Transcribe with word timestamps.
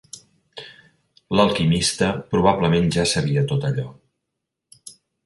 L'alquimista 1.39 2.09
probablement 2.31 2.89
ja 2.97 3.05
sabia 3.13 3.45
tot 3.53 3.69
allò. 3.71 3.85